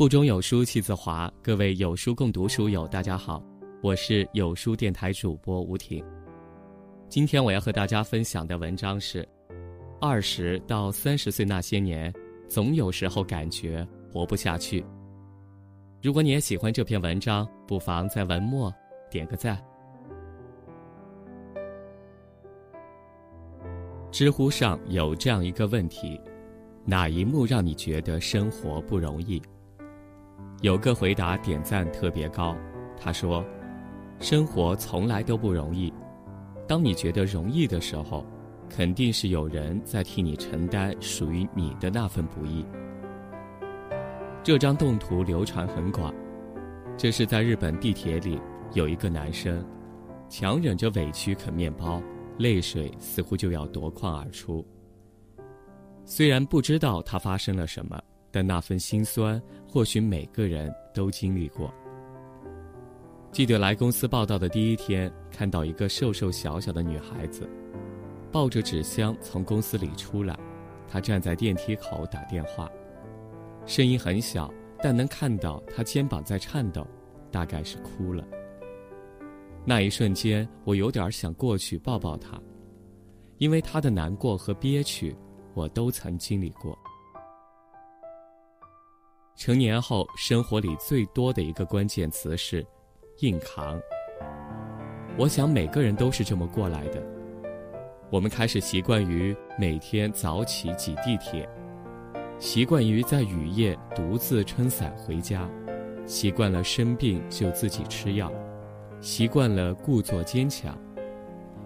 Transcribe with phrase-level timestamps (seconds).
[0.00, 3.44] 腹中有书气自华，各位有书共读书友，大家好，
[3.82, 6.02] 我是有书电台主播吴婷。
[7.10, 9.28] 今天我要和大家分享的文章是：
[10.00, 12.10] 二十到三十岁那些年，
[12.48, 14.82] 总有时候感觉活不下去。
[16.00, 18.72] 如果你也喜欢这篇文章，不妨在文末
[19.10, 19.62] 点个赞。
[24.10, 26.18] 知乎上有这样一个问题：
[26.86, 29.38] 哪一幕让你觉得生活不容易？
[30.60, 32.54] 有个回答点赞特别高，
[32.98, 33.42] 他说
[34.20, 35.90] ：“生活从来都不容易，
[36.68, 38.26] 当你觉得容易的时候，
[38.68, 42.62] 肯定是有人在替你承担属于你的那份不易。”
[44.44, 46.14] 这张动图流传很广，
[46.94, 48.38] 这是在日本地铁里
[48.74, 49.64] 有一个男生，
[50.28, 52.02] 强忍着委屈啃面包，
[52.36, 54.62] 泪水似乎就要夺眶而出。
[56.04, 57.98] 虽然不知道他发生了什么。
[58.30, 61.72] 但那份心酸，或许每个人都经历过。
[63.32, 67.48] 记得来公司报道的第一天，看到一个瘦瘦小小的女孩子，
[68.32, 70.38] 抱着纸箱从公司里出来，
[70.88, 72.68] 她站在电梯口打电话，
[73.66, 76.86] 声音很小，但能看到她肩膀在颤抖，
[77.30, 78.26] 大概是哭了。
[79.64, 82.40] 那一瞬间，我有点想过去抱抱她，
[83.38, 85.14] 因为她的难过和憋屈，
[85.54, 86.76] 我都曾经历过。
[89.40, 92.62] 成年后，生活里最多的一个关键词是
[93.20, 93.80] “硬扛”。
[95.16, 97.02] 我想每个人都是这么过来的。
[98.10, 101.48] 我们开始习惯于每天早起挤地铁，
[102.38, 105.48] 习惯于在雨夜独自撑伞回家，
[106.04, 108.30] 习惯了生病就自己吃药，
[109.00, 110.78] 习惯了故作坚强，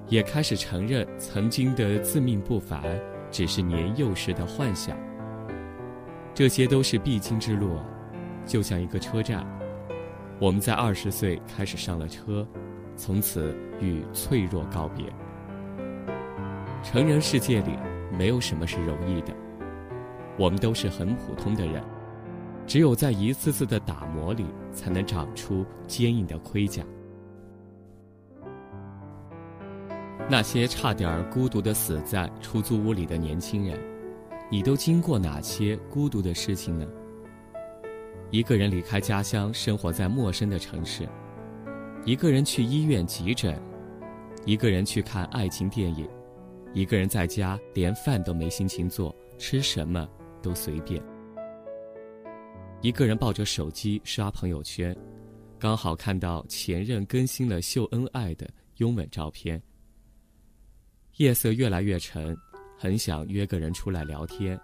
[0.06, 2.81] 也开始承认曾经的自命不凡
[3.32, 4.97] 只是年幼时的幻想。
[6.34, 7.78] 这些都是必经之路，
[8.45, 9.47] 就像一个车站，
[10.41, 12.45] 我们在二十岁开始上了车，
[12.97, 15.06] 从此与脆弱告别。
[16.83, 17.78] 成人世界里
[18.19, 19.33] 没有什么是容易的，
[20.37, 21.81] 我们都是很普通的人，
[22.66, 26.83] 只有在一次次的打磨里，才能长出坚硬的盔甲。
[30.28, 33.94] 那些差点孤独的死在出租屋里的年轻人。
[34.50, 36.87] 你都经过哪些孤独的事情呢？
[38.31, 41.05] 一个人离开家乡，生活在陌生的城市；
[42.05, 43.54] 一个人去医院急诊；
[44.44, 46.06] 一个人去看爱情电影；
[46.72, 50.09] 一个人在家连饭都没心情做，吃什么
[50.43, 51.00] 都随便；
[52.83, 54.94] 一个人抱着手机刷朋友圈，
[55.59, 59.60] 刚好看到前任更新了秀恩爱的拥吻照片。
[61.16, 62.37] 夜色越来越沉。
[62.84, 64.61] 很想约个人出来聊天，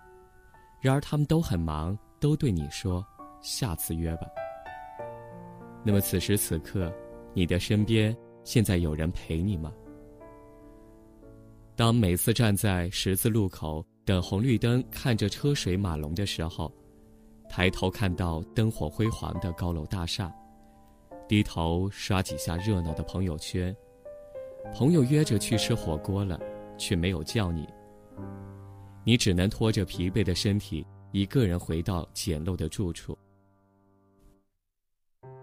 [0.78, 3.02] 然而他们都很忙，都对你说
[3.40, 4.26] ：“下次约吧。”
[5.82, 6.92] 那么此时此刻，
[7.32, 8.14] 你的身边
[8.44, 9.72] 现在有人陪你吗？
[11.74, 16.70] 当每次站在十字路口等红绿灯，看着车水马龙的时候，
[17.48, 20.30] 抬头看到灯火辉煌的高楼大厦，
[21.26, 23.74] 低头刷几下热闹的朋友圈，
[24.74, 26.38] 朋友约着去吃火锅了，
[26.76, 27.66] 却没有叫你。
[29.04, 33.16] 你只能拖着疲惫的身体，一个人回到简陋的住处。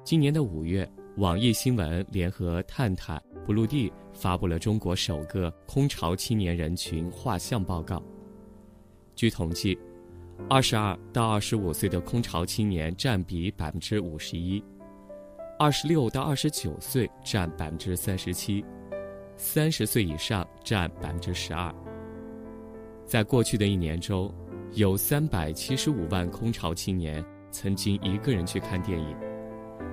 [0.03, 8.01] 今年的五月，网易新闻联合探探、不露地发布了中国首个空巢青年人群画像报告。
[9.15, 9.77] 据统计，
[10.47, 14.63] 二十二到二十五岁的空巢青年占比百分之五十一，
[15.57, 18.63] 二十六到二十九岁占百分之三十七，
[19.35, 21.73] 三十岁以上占百分之十二。
[23.07, 24.29] 在过去的一年中，
[24.73, 29.15] 有三百七十五万空巢青年曾经一个人去看电影，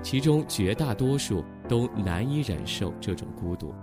[0.03, 3.73] 其中绝大多数都难以忍受这种孤独。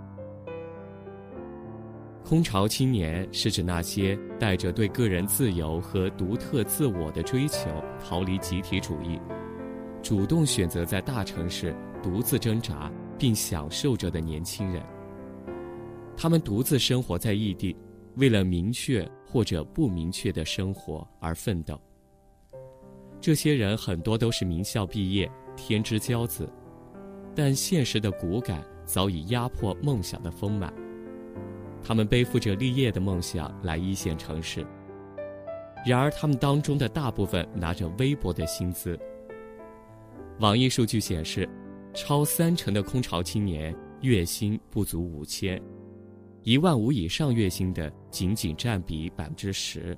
[2.23, 9.19] 空巢青年是指那些带着对个人自由和独特自我的追求，逃离集体主义，
[10.03, 14.83] 主动选择在大城市独自挣扎并享受着的年轻人。
[16.15, 17.75] 他们独自生活在异地。
[18.17, 21.81] 为了明确或者不明确的生活而奋斗。
[23.19, 26.47] 这些人很多都是名校毕业，天之骄子，
[27.33, 30.71] 但现实的骨感早已压迫梦想的丰满。
[31.81, 34.63] 他们背负着立业的梦想来一线城市，
[35.83, 38.99] 然而他们当中的大部分拿着微薄的薪资。
[40.37, 41.49] 网易数据显示，
[41.91, 45.59] 超三成的空巢青年月薪不足五千。
[46.43, 49.97] 一万五以上月薪的仅仅占比百分之十。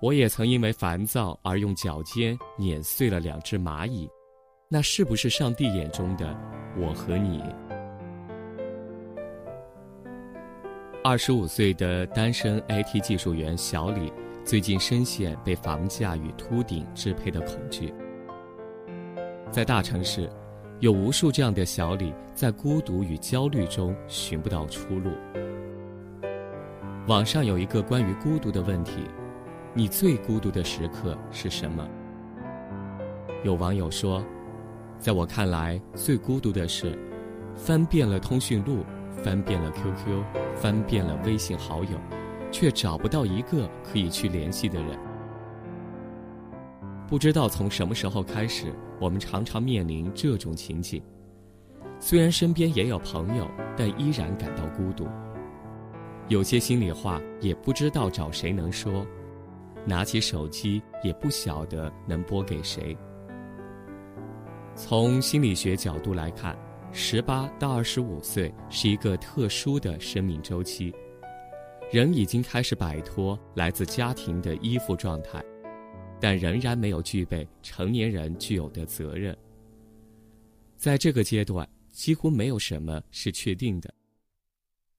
[0.00, 4.08] 我也曾因为烦躁而用脚尖碾碎了两只蚂蚁，
[4.68, 6.36] 那是不是上帝眼中的
[6.76, 7.42] 我和你？
[11.02, 14.12] 二十五岁的单身 IT 技术员小李，
[14.44, 17.92] 最近深陷被房价与秃顶支配的恐惧。
[19.50, 20.30] 在大城市，
[20.80, 25.12] 有无数这样的小李，在孤独与焦虑中寻不到出路。
[27.06, 29.04] 网上有一个关于孤独的问题：
[29.72, 31.88] 你最孤独的时刻是什么？
[33.44, 34.22] 有网友说，
[34.98, 36.98] 在我看来，最孤独的是
[37.54, 38.84] 翻遍了通讯录。
[39.22, 40.22] 翻遍了 QQ，
[40.56, 41.90] 翻遍了微信好友，
[42.50, 44.98] 却找不到一个可以去联系的人。
[47.06, 51.02] 不知道从什么时候开始，我们常常面临这种情景：
[52.00, 55.06] 虽然身边也有朋友，但依然感到孤独。
[56.28, 59.06] 有些心里话也不知道找谁能说，
[59.84, 62.96] 拿起手机也不晓得能拨给谁。
[64.74, 66.56] 从心理学角度来看。
[66.96, 70.94] 十八到二十五岁是一个特殊的生命周期，
[71.90, 75.44] 人已经开始摆脱来自家庭的依附状态，
[76.24, 79.36] 但仍然没有具备成年人具有的责任。
[80.74, 83.92] 在这个阶段，几乎没有什么是确定的。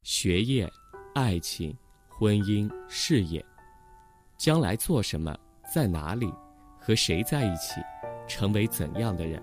[0.04, 0.72] 学业、
[1.16, 1.76] 爱情、
[2.08, 3.44] 婚姻、事业，
[4.38, 5.36] 将来做什么，
[5.74, 6.32] 在哪里，
[6.80, 7.82] 和谁在一起，
[8.28, 9.42] 成为怎样的人？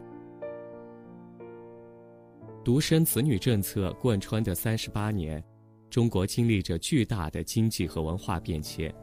[2.64, 5.42] 独生子女政策贯穿的三十八年，
[5.90, 8.94] 中国经历着巨大的经济和文化变迁。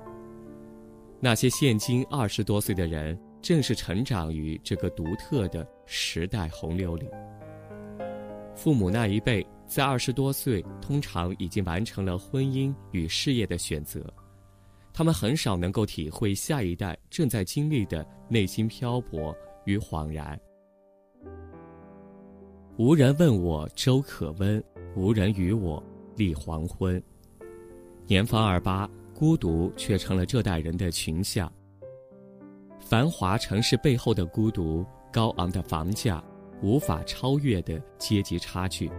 [1.21, 7.09] 那些现今二十多岁的人，正是成长于这个独特的时代洪流里。
[8.55, 14.01] 父母那一辈在二十多岁，通常已经完成了婚姻与事业的选择，
[14.93, 20.39] 他们很少能够体会下一代正在经历的内心漂泊与恍然。
[22.77, 24.63] 无人问我粥可温，
[24.95, 25.83] 无人与我
[26.15, 27.01] 立黄昏。
[28.07, 28.89] 年方二八，
[29.19, 31.51] 孤独却成了这代人的群像。
[32.79, 36.23] 繁华城市背后的孤独，高昂的房价，
[36.61, 38.89] 无法超越的阶级差距。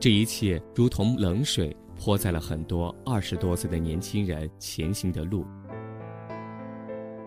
[0.00, 5.44] 这一切如同冷水泼在了很多二十多岁的年轻人前行的路。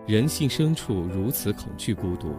[0.08, 2.34] 人性深处如此恐惧孤独。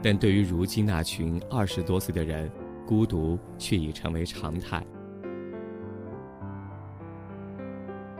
[0.00, 2.48] 但对于如今那群二十多岁的人，
[2.86, 4.86] 孤独却已成为常态。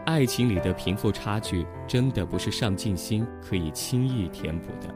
[0.08, 4.88] 爱情里的贫富差距，真的不是上进心可以轻易填补的。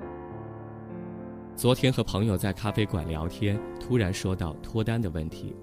[1.54, 5.54] 昨天和朋友在咖啡馆聊天，突然说到脱单的问题。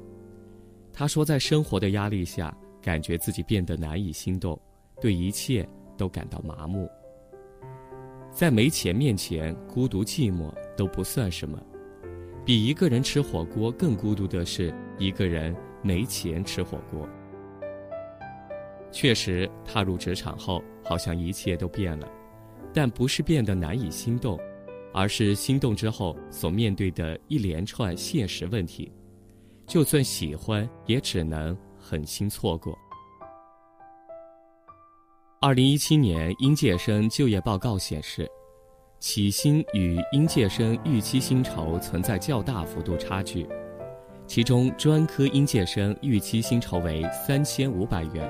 [0.93, 4.57] 他说，在生活的压力下，感觉自己变得难以心动，
[5.01, 5.67] 对一切
[5.97, 6.87] 都感到麻木。
[8.31, 10.53] 在没钱面前，孤独寂寞。
[10.77, 11.59] 都不算什么，
[12.45, 17.09] 比一个人吃火锅更孤独的是一个人没钱吃火锅。
[18.91, 22.07] 确实，踏入职场后，好像一切都变了，
[22.73, 24.39] 但不是变得难以心动，
[24.93, 28.91] 而是心动之后所面对的一连串现实问题，
[29.67, 32.77] 就算喜欢，也只能狠心错过。
[35.41, 38.29] 二零一七年应届生就业报告显示。
[39.01, 43.47] 起薪与应届生预期薪酬存在较大幅度差距，
[44.27, 48.29] 其中专科应届生预期薪酬为三千五百元，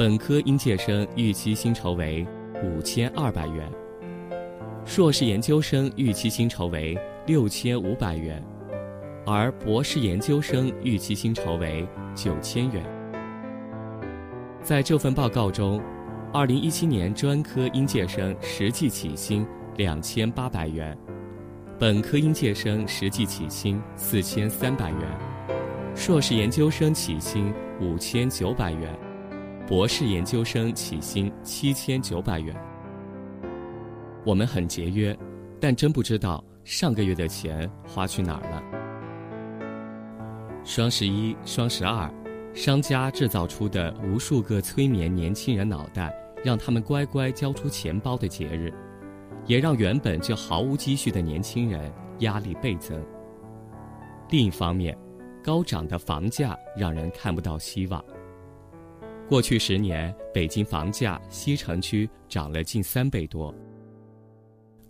[0.00, 2.26] 本科应届生预期薪酬为
[2.64, 3.70] 五千二百元，
[4.86, 8.42] 硕士研究生预期薪酬为六千五百元，
[9.26, 12.82] 而博士研究生预期薪酬为九千元。
[14.62, 15.78] 在这份报告中，
[16.32, 19.46] 二零一七年专科应届生实际起薪。
[19.76, 20.96] 两千八百元，
[21.78, 25.00] 本科应届生实际起薪四千三百元，
[25.94, 27.52] 硕士研究生起薪
[27.82, 28.98] 五千九百元，
[29.70, 32.52] 博士研究生起薪七千九百元。
[34.24, 35.16] 我们很节约，
[35.60, 38.60] 但真不知道上个月的钱花去哪儿了。
[40.64, 42.12] 双十一、双十二，
[42.52, 46.12] 商家制造出的无数个催眠年轻人脑袋，
[46.44, 48.74] 让他们乖乖交出钱包的节日。
[49.46, 53.00] 也让原本就毫无积蓄的年轻人压力倍增。
[54.30, 54.98] 另一方面，
[55.44, 58.04] 高涨的房价让人看不到希望。
[59.30, 63.54] 过去十年，北京房价西城区涨了近三倍多。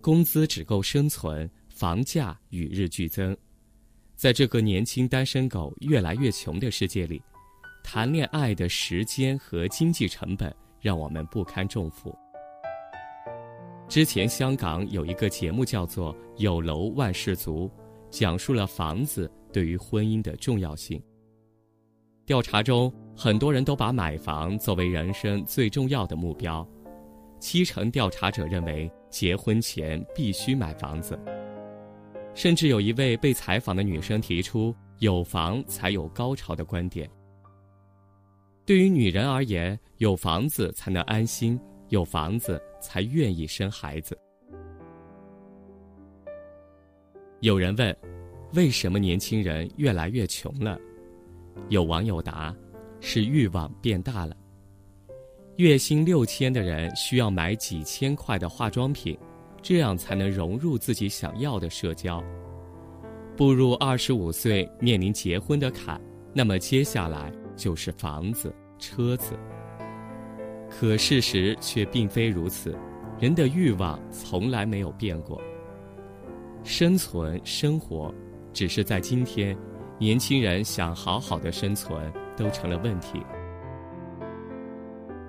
[0.00, 3.36] 工资只够生存，房价与日俱增。
[4.16, 7.20] 在这个年轻单身狗越来越穷的世界里，
[7.84, 12.16] 谈恋爱的时间和经济成本让我们不堪重负。
[13.90, 17.68] 之前香港有一个节目叫做《有楼万事足》，
[18.08, 20.98] 讲述了房子对于婚姻的重要性。
[22.30, 26.64] 调查中，很多人都把买房作为人生最重要的目标，
[27.40, 31.18] 七成调查者认为结婚前必须买房子。
[32.32, 37.10] 甚至有一位被采访的女生提出“有房才有高潮”的观点。
[38.64, 41.58] 对于女人而言，有房子才能安心，
[41.88, 44.16] 有房子才愿意生孩子。
[47.40, 47.96] 有人问
[48.54, 50.78] ：“为什么年轻人越来越穷了？”
[51.68, 52.54] 有网友答
[53.00, 54.36] ：“是欲望变大了。
[55.56, 59.18] 月薪六千的人需要买几千块的化妆品。”
[59.62, 62.24] 这样才能融入自己想要的社交。
[63.36, 66.00] 步入二十五岁，面临结婚的坎，
[66.32, 69.38] 那么接下来就是房子、车子。
[70.70, 72.74] 可事实却并非如此，
[73.20, 75.38] 人的欲望从来没有变过。
[76.64, 78.10] 生存、生活，
[78.54, 79.54] 只是在今天，
[80.00, 83.20] 年轻人想好好的生存都成了问题。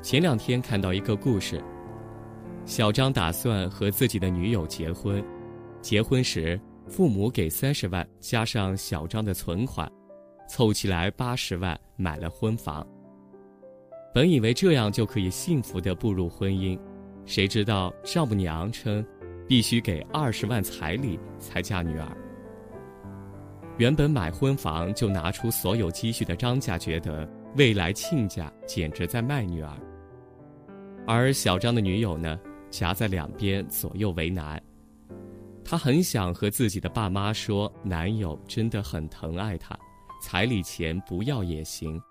[0.01, 1.61] 前两天看到一个故事。
[2.63, 5.21] 小张打算和自己的女友结婚，
[5.81, 9.91] 结婚时父母给三十万，加上小张的存款，
[10.47, 12.87] 凑起来八十万买了婚房。
[14.13, 16.79] 本以为这样就可以幸福的步入婚姻，
[17.25, 19.05] 谁知道丈母娘称
[19.49, 22.07] 必须给二十万彩礼才嫁女儿。
[23.77, 29.75] 原本买婚房就拿出所有积蓄的张家觉得未来亲家简直在卖女儿，
[31.07, 32.39] 而小张的女友呢？
[32.69, 34.61] 夹在两边，左右为难。
[35.61, 39.77] 她很想和自己的爸妈说，男友真的很疼爱她，
[40.21, 42.01] 彩礼钱不要也行。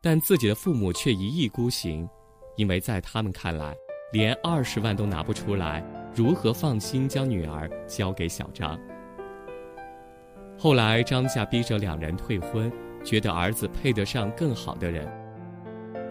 [0.00, 2.08] 但自己的父母却一意孤行，
[2.56, 3.74] 因为在他们看来，
[4.12, 8.78] 连二十万都拿不出来，如何放心将女儿交给小张？
[10.56, 15.06] 后来张家逼着两人退婚，觉得儿子配得上更好的人，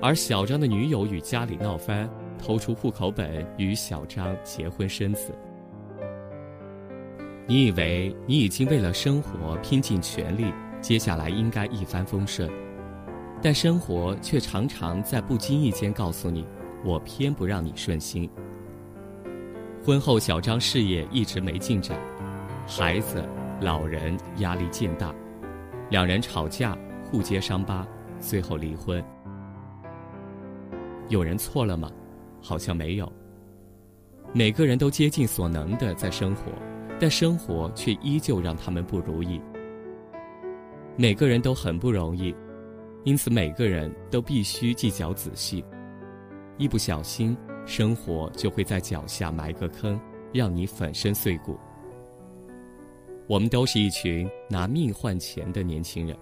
[0.02, 2.10] 而小张的女友与家里闹翻。
[2.46, 5.32] 偷出户口本与小张结婚生子。
[7.48, 12.52] 你以为你已经为了生活拼尽全力，接下来应该一帆风顺，
[13.42, 16.46] 但生活却常常在不经意间告诉你
[16.84, 18.30] ：“我偏不让你顺心。”
[19.86, 21.98] 婚后，小张事业一直没进展，
[22.68, 23.24] 孩子、
[23.64, 25.16] 老人压力渐大，
[25.90, 27.88] 两人吵架，互揭伤疤，
[28.20, 29.02] 最后离婚。
[31.08, 31.90] 有人错了吗？
[32.42, 33.10] 好像没有。
[34.34, 36.52] 每个人都竭尽所能的在生活，
[37.00, 39.42] 但生活却依旧让他们不如意。
[40.98, 42.36] 每个人都很不容易，
[43.06, 45.64] 因此每个人都必须计较仔细，
[46.58, 49.98] 一不小心，生活就会在脚下埋个坑，
[50.34, 51.58] 让你粉身碎骨。
[53.28, 56.18] 我们都是一群拿命换钱的年轻人。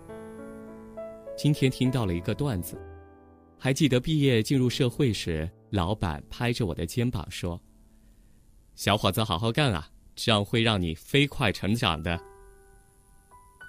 [1.35, 2.79] 今天听到了一个段子，
[3.57, 5.49] 还记得毕业进入社会时。
[5.71, 7.57] 老板拍着我的肩膀说
[8.75, 12.19] ：“小伙子，好好干啊，这样会让你飞快成长的。”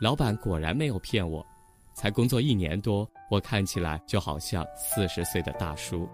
[0.03, 1.47] 老板果然没有骗我，
[1.95, 6.09] 才工作一年多，我看起来就好像四十岁的大叔。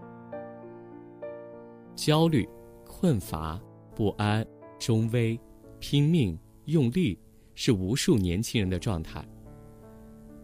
[1.96, 2.46] 焦虑、
[2.86, 3.58] 困乏、
[3.96, 4.46] 不安、
[4.78, 5.40] 中危、
[5.80, 7.18] 拼命、用力，
[7.54, 9.26] 是无数年轻人的状态。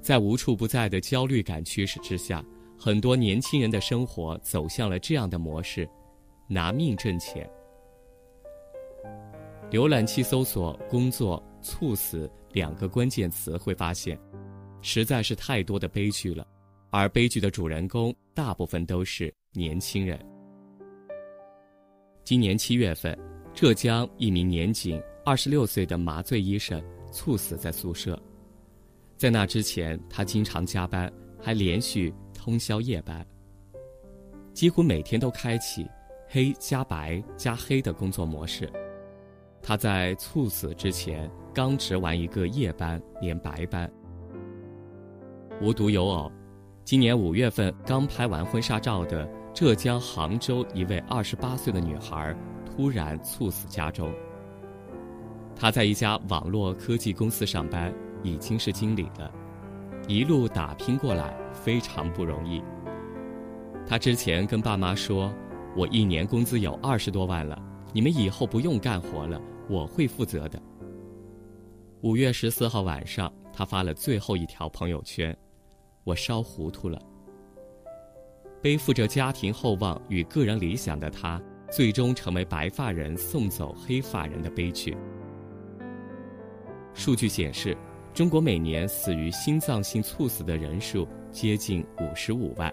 [0.00, 2.44] 在无处不在的焦虑感驱使之下。
[2.76, 5.88] 很多年轻人的生活走向了这样的模式：
[6.48, 7.48] 拿命挣钱。
[9.70, 14.18] 浏览器搜索“工作猝死”两个关键词，会发现，
[14.82, 16.46] 实在是太多的悲剧了，
[16.90, 20.18] 而悲剧的主人公大部分都是年轻人。
[22.24, 23.16] 今年七月份，
[23.54, 28.20] 浙江一名年仅二十六岁的麻醉医生猝死在宿舍，
[29.16, 32.12] 在那之前，他经常加班，还连续。
[32.36, 33.26] 通宵夜班，
[34.52, 35.88] 几乎每天都开启
[36.28, 38.70] 黑加白加黑的工作模式。
[39.62, 43.90] 他在猝死之前刚值完一个夜班，连白班。
[45.58, 46.30] 无独有偶，
[46.84, 54.12] 今年五月份刚拍完婚纱照的浙江杭州一位二十八岁的女孩突然猝死家中。
[55.64, 57.90] 他在一家网络科技公司上班，
[58.22, 59.32] 已经是经理了。
[60.06, 62.62] 一路打拼过来非常不容易。
[63.86, 65.32] 他之前跟爸妈说
[65.74, 67.58] ：“我一年工资有二十多万了，
[67.94, 70.60] 你们以后不用干活了，我会负责的。”
[72.02, 75.34] 五月十四号晚上，他发了最后一条朋友圈
[76.04, 77.00] ：“我烧糊涂了。”
[78.60, 81.40] 背负着家庭厚望与个人理想的他，
[81.72, 84.94] 最终成为白发人送走黑发人的悲剧。
[86.94, 87.76] 数据显示，
[88.14, 92.72] 中国每年死于心脏性猝死的人数接近五十五万，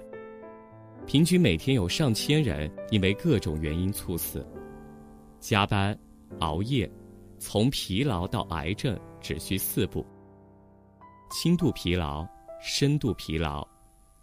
[1.07, 4.47] 平均每天有上千人因为各种原因猝死。
[5.39, 5.97] 加班、
[6.39, 6.89] 熬夜，
[7.39, 10.05] 从疲劳到癌症只需四步：
[11.31, 12.23] 轻度疲劳、
[12.61, 13.67] 深度疲劳、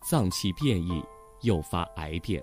[0.09, 1.03] 脏器变异
[1.43, 2.41] 诱发癌变。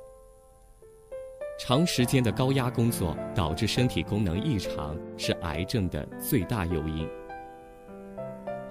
[1.57, 7.07] 长时间的高压工作导致身体功能异常，是癌症的最大诱因。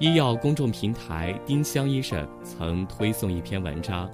[0.00, 4.10] 医药公众平台丁香医生曾推送一篇文章，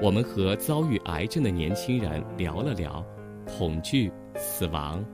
[0.00, 3.04] 我们和遭遇癌症的年轻人聊了聊
[3.46, 5.04] 恐惧、死亡、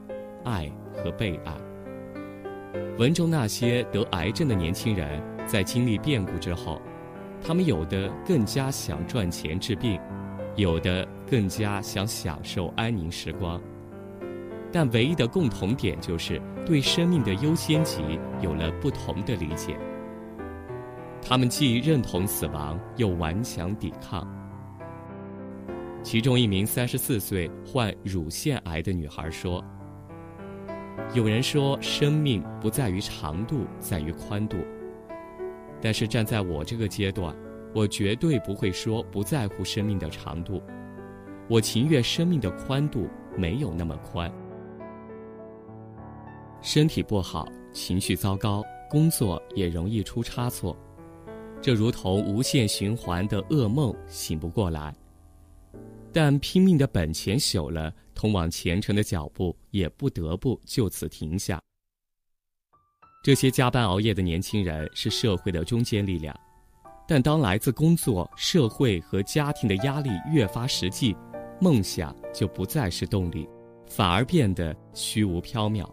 [0.45, 1.53] 爱和被爱。
[2.97, 6.81] 文中那些得癌症的年轻人，在经历变故之后，
[7.45, 10.01] 他们有的更加想赚钱治病。
[10.55, 13.61] 有的更加想享受安宁时光，
[14.73, 18.03] 但唯一的共同点就是对生命的优先级
[18.41, 19.77] 有了不同的理解。
[21.21, 24.27] 他们既认同死亡，又顽强抵抗。
[26.03, 29.65] 其中一名三十四岁患乳腺癌的女孩说
[31.15, 34.57] ：“有人说生命不在于长度，在于宽度。
[35.81, 37.35] 但是站在我这个阶段。”
[37.75, 40.61] 我绝对不会说不在乎生命的长度，
[41.51, 43.07] 我情愿生命的宽度
[43.37, 44.33] 没有那么宽。
[46.61, 50.77] 身体不好，情绪糟糕，工作也容易出差错，
[51.63, 54.95] 这如同无限循环的噩梦，醒不过来。
[56.13, 61.61] 但拼命的本钱朽了，通往前程的脚步也不得不就此停下。
[63.23, 66.39] 这些加班熬夜的年轻人是社会的中坚力量。
[67.07, 71.17] 但当来自工作、社会和家庭的压力越发实际，
[71.61, 73.49] 梦想就不再是动力，
[73.87, 75.89] 反而变得虚无缥缈。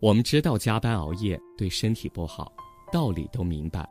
[0.00, 2.50] 我们知道加班熬夜对身体不好，
[2.90, 3.86] 道理都明白，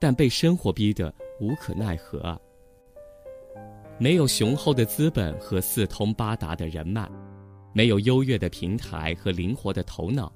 [0.00, 2.36] 但被生活逼得无可奈何啊！
[4.00, 7.08] 没有雄厚的资本和四通八达的人脉，
[7.72, 10.32] 没有优越的平台和灵活的头脑，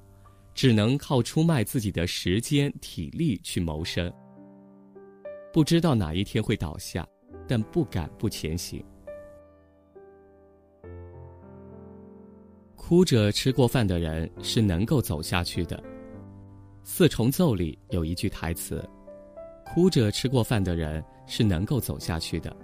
[0.54, 4.12] 只能靠出卖自己的时间、体力去谋生。
[5.52, 7.04] 不知道哪一天会倒下，
[7.48, 8.84] 但不敢不前行。
[12.92, 15.82] 哭着吃过饭的人是能够走下去的。
[16.82, 18.86] 四重奏里有一句台词
[19.64, 22.54] ：“哭着吃过饭的人是能够走下去的。”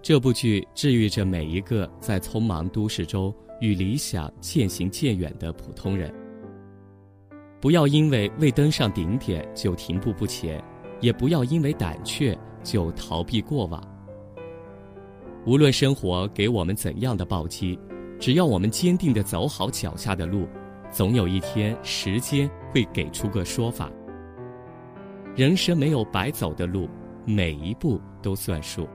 [0.00, 6.14] 这部剧治愈着每一个在匆忙都市中与理想渐行渐远的普通人。
[7.60, 10.62] 不要因为未登上顶点就停步不前。
[11.00, 13.82] 也不要因为胆怯就逃避过往。
[15.46, 17.76] 无论生活给我们怎样的暴击，
[18.20, 20.46] 只要我们坚定地走好脚下的路，
[20.92, 23.90] 总有一天时间会给出个说法。
[25.34, 26.88] 人生没有白走的路，
[27.24, 28.86] 每一步都算数。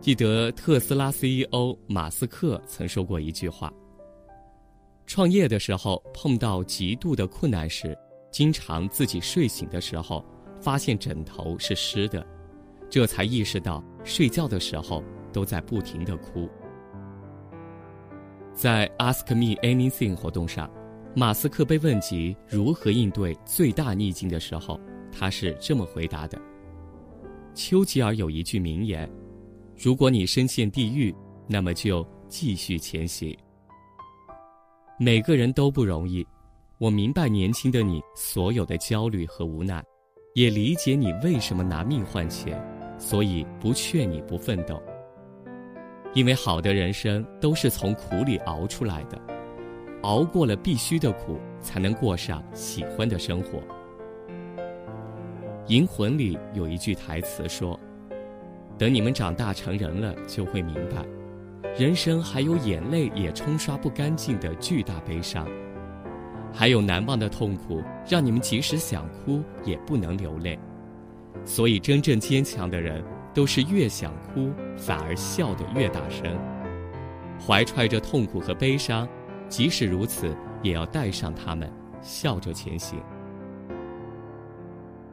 [0.00, 3.72] 记得特斯拉 CEO 马斯克曾说过一句话：
[5.04, 7.98] 创业的时候碰到极度的困难时，
[8.30, 10.24] 经常自己睡醒的时候。
[10.60, 12.24] 发现枕头是湿的，
[12.88, 16.48] 这才意识到睡觉的时候都在不停的哭。
[18.54, 20.70] 在 Ask Me Anything 活动上，
[21.14, 24.78] 马斯克被问及如何应对最大逆境的时候，
[25.10, 26.40] 他是这么回答的
[27.54, 29.10] ：“丘吉尔有一句名言，
[29.76, 31.14] 如果你深陷地狱，
[31.46, 33.36] 那么就继续前行。
[34.98, 36.26] 每个人都不容易，
[36.78, 39.82] 我明白年轻的你所有的焦虑和无奈。”
[40.34, 42.58] 也理解你为什么拿命换钱，
[42.98, 44.82] 所以不劝你不奋斗。
[46.14, 49.18] 因为好的人生都是从苦里熬出来的，
[50.02, 53.58] 熬过了必须的苦，才能过上喜欢的生活。
[55.68, 57.78] 《银魂》里有一句台词说
[58.76, 61.02] ：“等你们长大成人了，就会明白，
[61.78, 65.48] 人生还有眼泪也冲刷不干净的巨大悲伤。”
[66.52, 70.58] 还有难忘的痛苦，让你们即使想哭也不能流泪。
[71.46, 73.02] 所以，真正坚强的人，
[73.34, 76.38] 都是越想哭反而笑得越大声。
[77.44, 79.08] 怀揣着痛苦和悲伤，
[79.48, 82.98] 即使如此，也要带上他们，笑着前行。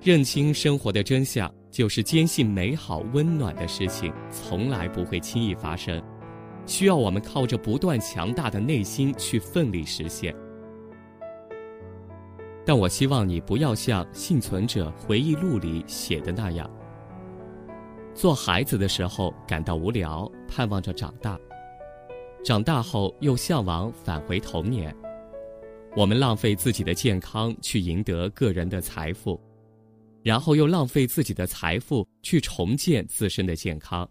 [0.02, 6.02] 认清生活的真相，就是坚信美好温暖的事情从来不会轻易发生，
[6.66, 10.34] 需要我们靠着不断强大的内心去奋力实现。
[12.64, 16.70] 但我希望你不要像幸存者回忆录里写的那样：
[18.20, 21.38] 做孩子的时候感到无聊，盼望着长大；
[22.44, 24.94] 长大后又向往返回童年。
[25.96, 29.40] 我们浪费自己的健康去赢得个人的财富，
[30.22, 34.06] 然后又浪费自己的财富去重建自身的健康。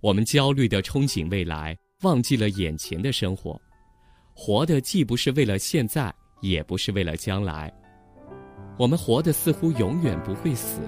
[0.00, 3.56] 我们焦虑地憧憬未来，忘记了眼前的生活。
[4.34, 7.72] 活的既不是为了现在，也不是为了将来。
[8.76, 10.80] 我们活的似乎永远不会死，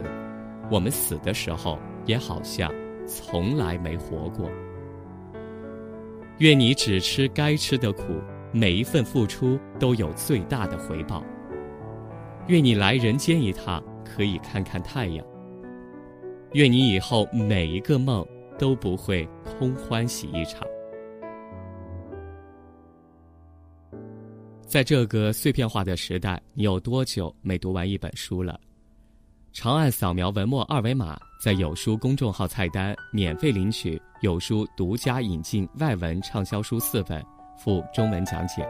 [0.68, 1.78] 我们死的时候
[2.08, 2.74] 也好像
[3.06, 4.50] 从来没活过。
[6.38, 8.02] 愿你只吃该吃的苦。
[8.50, 11.22] 每一份付出都有最大的回报。
[12.46, 15.22] 愿你来人间一趟，可以看看太阳。
[16.54, 18.26] 愿你以后每一个梦
[18.58, 20.66] 都不会空欢喜一场。
[24.62, 28.58] 在这个碎片化的时代，你有多久没读完一本书了？
[29.52, 37.24] 长按扫描文末二维码，在有书公众号菜单免费领取有书独家引进外文畅销书四本。
[37.56, 38.64] 附中文讲解。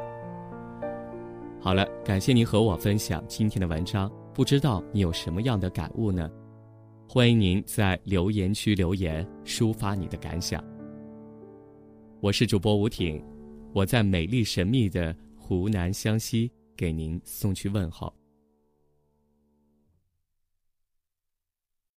[1.61, 6.31] 好了，感谢您和我分享今天的文章，不知道你有什么样的感悟呢？
[7.07, 10.65] 欢迎您在留言区留言，抒发你的感想。
[12.21, 13.23] 我是主播吴挺，
[13.75, 18.11] 我在美丽神秘的湖南湘西给您送去问候。